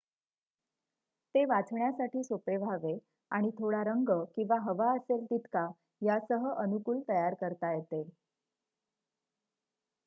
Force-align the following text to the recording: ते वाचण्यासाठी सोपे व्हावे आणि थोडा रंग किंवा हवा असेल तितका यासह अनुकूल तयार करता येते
ते 1.35 1.43
वाचण्यासाठी 1.45 2.23
सोपे 2.23 2.55
व्हावे 2.57 2.97
आणि 3.31 3.49
थोडा 3.59 3.83
रंग 3.83 4.09
किंवा 4.35 4.59
हवा 4.61 4.91
असेल 4.93 5.25
तितका 5.25 5.67
यासह 6.01 6.49
अनुकूल 6.55 7.01
तयार 7.09 7.33
करता 7.41 7.73
येते 7.73 8.03